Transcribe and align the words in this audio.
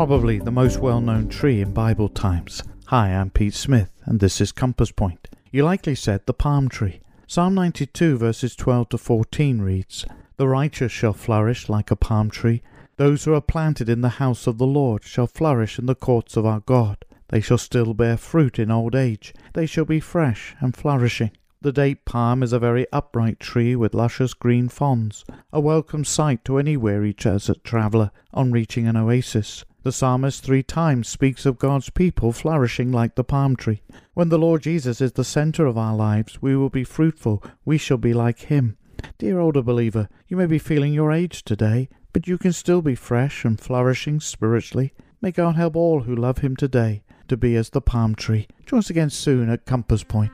probably 0.00 0.38
the 0.38 0.50
most 0.50 0.78
well 0.78 1.00
known 1.00 1.28
tree 1.28 1.60
in 1.60 1.72
Bible 1.72 2.08
times. 2.08 2.62
Hi, 2.86 3.10
I'm 3.10 3.30
Pete 3.30 3.54
Smith, 3.54 3.90
and 4.04 4.18
this 4.18 4.40
is 4.40 4.50
Compass 4.50 4.90
Point. 4.90 5.28
You 5.52 5.64
likely 5.64 5.94
said 5.94 6.26
the 6.26 6.32
palm 6.32 6.68
tree. 6.68 7.00
Psalm 7.26 7.54
92, 7.54 8.16
verses 8.16 8.56
12 8.56 8.88
to 8.88 8.98
14 8.98 9.60
reads 9.60 10.06
The 10.38 10.48
righteous 10.48 10.90
shall 10.90 11.12
flourish 11.12 11.68
like 11.68 11.90
a 11.90 11.96
palm 11.96 12.30
tree. 12.30 12.62
Those 12.96 13.24
who 13.24 13.34
are 13.34 13.40
planted 13.40 13.88
in 13.88 14.00
the 14.00 14.18
house 14.20 14.46
of 14.46 14.58
the 14.58 14.66
Lord 14.66 15.04
shall 15.04 15.26
flourish 15.26 15.78
in 15.78 15.86
the 15.86 15.94
courts 15.94 16.36
of 16.36 16.46
our 16.46 16.60
God. 16.60 17.04
They 17.28 17.40
shall 17.40 17.58
still 17.58 17.94
bear 17.94 18.16
fruit 18.16 18.58
in 18.58 18.70
old 18.70 18.94
age. 18.94 19.34
They 19.52 19.66
shall 19.66 19.84
be 19.84 20.00
fresh 20.00 20.56
and 20.60 20.74
flourishing. 20.74 21.30
The 21.62 21.72
date 21.72 22.06
palm 22.06 22.42
is 22.42 22.54
a 22.54 22.58
very 22.58 22.86
upright 22.90 23.38
tree 23.38 23.76
with 23.76 23.92
luscious 23.92 24.32
green 24.32 24.70
fronds, 24.70 25.26
a 25.52 25.60
welcome 25.60 26.06
sight 26.06 26.42
to 26.46 26.56
any 26.56 26.74
weary 26.74 27.12
desert 27.12 27.62
traveller 27.64 28.12
on 28.32 28.50
reaching 28.50 28.88
an 28.88 28.96
oasis. 28.96 29.66
The 29.82 29.92
psalmist 29.92 30.42
three 30.42 30.62
times 30.62 31.06
speaks 31.06 31.44
of 31.44 31.58
God's 31.58 31.90
people 31.90 32.32
flourishing 32.32 32.90
like 32.90 33.14
the 33.14 33.24
palm 33.24 33.56
tree. 33.56 33.82
When 34.14 34.30
the 34.30 34.38
Lord 34.38 34.62
Jesus 34.62 35.02
is 35.02 35.12
the 35.12 35.22
centre 35.22 35.66
of 35.66 35.76
our 35.76 35.94
lives, 35.94 36.40
we 36.40 36.56
will 36.56 36.70
be 36.70 36.82
fruitful, 36.82 37.44
we 37.66 37.76
shall 37.76 37.98
be 37.98 38.14
like 38.14 38.38
Him. 38.38 38.78
Dear 39.18 39.38
older 39.38 39.60
believer, 39.60 40.08
you 40.28 40.38
may 40.38 40.46
be 40.46 40.58
feeling 40.58 40.94
your 40.94 41.12
age 41.12 41.44
today, 41.44 41.90
but 42.14 42.26
you 42.26 42.38
can 42.38 42.54
still 42.54 42.80
be 42.80 42.94
fresh 42.94 43.44
and 43.44 43.60
flourishing 43.60 44.18
spiritually. 44.20 44.94
May 45.20 45.30
God 45.30 45.56
help 45.56 45.76
all 45.76 46.04
who 46.04 46.16
love 46.16 46.38
Him 46.38 46.56
today 46.56 47.02
to 47.28 47.36
be 47.36 47.54
as 47.54 47.68
the 47.68 47.82
palm 47.82 48.14
tree. 48.14 48.48
Join 48.64 48.78
us 48.78 48.88
again 48.88 49.10
soon 49.10 49.50
at 49.50 49.66
Compass 49.66 50.04
Point. 50.04 50.32